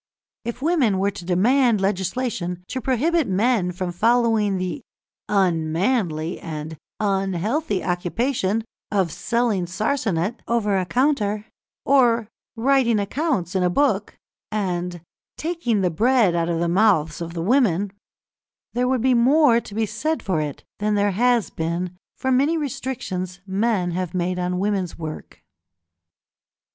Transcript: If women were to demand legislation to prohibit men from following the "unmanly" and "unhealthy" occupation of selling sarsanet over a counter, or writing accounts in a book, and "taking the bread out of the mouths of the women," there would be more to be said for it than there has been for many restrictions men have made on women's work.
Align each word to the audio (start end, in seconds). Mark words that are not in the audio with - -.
If 0.45 0.63
women 0.63 0.97
were 0.97 1.11
to 1.11 1.25
demand 1.25 1.79
legislation 1.79 2.63
to 2.69 2.81
prohibit 2.81 3.27
men 3.27 3.71
from 3.71 3.91
following 3.91 4.57
the 4.57 4.81
"unmanly" 5.29 6.39
and 6.39 6.75
"unhealthy" 6.99 7.83
occupation 7.83 8.63
of 8.89 9.11
selling 9.11 9.67
sarsanet 9.67 10.41
over 10.47 10.75
a 10.75 10.87
counter, 10.87 11.45
or 11.85 12.27
writing 12.55 12.97
accounts 12.97 13.53
in 13.53 13.61
a 13.61 13.69
book, 13.69 14.17
and 14.51 15.01
"taking 15.37 15.81
the 15.81 15.91
bread 15.91 16.33
out 16.33 16.49
of 16.49 16.59
the 16.59 16.67
mouths 16.67 17.21
of 17.21 17.35
the 17.35 17.43
women," 17.43 17.91
there 18.73 18.87
would 18.87 19.01
be 19.01 19.13
more 19.13 19.61
to 19.61 19.75
be 19.75 19.85
said 19.85 20.23
for 20.23 20.41
it 20.41 20.63
than 20.79 20.95
there 20.95 21.11
has 21.11 21.51
been 21.51 21.95
for 22.17 22.31
many 22.31 22.57
restrictions 22.57 23.39
men 23.45 23.91
have 23.91 24.15
made 24.15 24.39
on 24.39 24.57
women's 24.57 24.97
work. 24.97 25.43